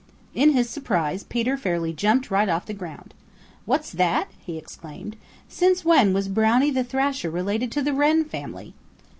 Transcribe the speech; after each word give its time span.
In 0.33 0.53
his 0.53 0.67
surprise 0.67 1.23
Peter 1.23 1.55
fairly 1.57 1.93
jumped 1.93 2.31
right 2.31 2.49
off 2.49 2.65
the 2.65 2.73
ground. 2.73 3.13
"What's 3.65 3.91
that?" 3.91 4.29
he 4.39 4.57
exclaimed. 4.57 5.15
"Since 5.47 5.85
when 5.85 6.11
was 6.11 6.27
Brownie 6.27 6.71
the 6.71 6.83
Thrasher 6.83 7.29
related 7.29 7.71
to 7.73 7.83
the 7.83 7.93
Wren 7.93 8.23
family?" 8.25 8.73